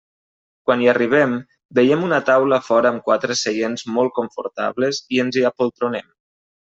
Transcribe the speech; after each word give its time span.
Quan 0.67 0.79
hi 0.83 0.87
arribem, 0.93 1.33
veiem 1.79 2.05
una 2.07 2.19
taula 2.29 2.57
a 2.61 2.65
fora 2.69 2.91
amb 2.93 3.03
quatre 3.09 3.37
seients 3.41 3.85
molt 3.99 4.15
confortables 4.21 5.03
i 5.15 5.21
ens 5.25 5.39
hi 5.43 5.49
apoltronem. 5.51 6.09